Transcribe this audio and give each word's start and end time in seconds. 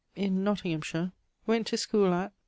in 0.15 0.43
Nottinghamshire; 0.43 1.11
went 1.45 1.67
to 1.67 1.77
schoole 1.77 2.11
at 2.11 2.33